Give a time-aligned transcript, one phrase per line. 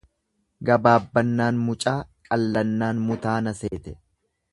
[0.69, 1.95] Gabaabbannaan mucaa,
[2.29, 3.95] qallannaan mutaa na seete.